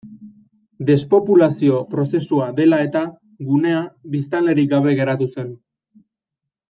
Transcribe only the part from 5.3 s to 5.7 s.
zen.